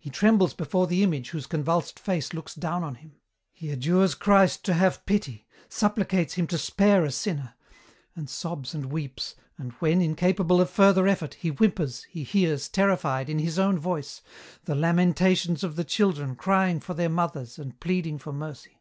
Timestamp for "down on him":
2.54-3.16